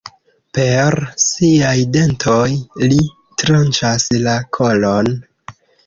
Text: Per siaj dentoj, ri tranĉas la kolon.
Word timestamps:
Per 0.57 0.97
siaj 1.23 1.75
dentoj, 1.97 2.47
ri 2.91 2.99
tranĉas 3.45 4.11
la 4.27 4.39
kolon. 4.59 5.17